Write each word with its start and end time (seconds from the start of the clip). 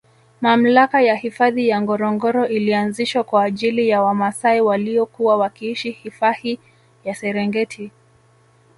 Mamlaka 0.41 1.01
ya 1.01 1.15
hifadhi 1.15 1.67
ya 1.67 1.81
Ngorongoro 1.81 2.47
ilianzishwa 2.47 3.23
kwaajili 3.23 3.89
ya 3.89 4.01
wamaasai 4.01 4.61
waliokuwa 4.61 5.37
wakiishi 5.37 5.91
hifahi 5.91 6.59
ya 7.03 7.15
Serengeti 7.15 7.91